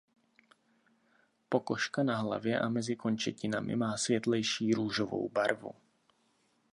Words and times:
Pokožka 1.49 2.03
na 2.03 2.17
hlavě 2.17 2.59
a 2.59 2.69
mezi 2.69 2.95
končetinami 2.95 3.75
má 3.75 3.97
světlejší 3.97 4.73
růžovou 4.73 5.29
barvu. 5.29 5.71